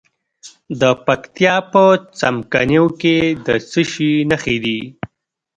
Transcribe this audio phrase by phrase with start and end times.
[0.81, 1.83] د پکتیا په
[2.19, 3.15] څمکنیو کې
[3.45, 4.79] د څه شي نښې دي؟